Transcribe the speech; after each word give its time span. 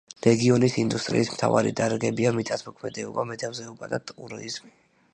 რეგიონის 0.25 0.77
ინდუსტრიის 0.83 1.29
მთავარი 1.33 1.75
დარგებია 1.81 2.33
მიწათმოქმედება, 2.39 3.29
მეთევზეობა 3.35 3.95
და 3.97 4.05
ტურიზმი. 4.11 4.79